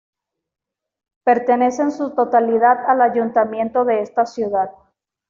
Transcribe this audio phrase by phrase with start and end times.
[1.23, 4.71] Pertenece en su totalidad al ayuntamiento de esta ciudad.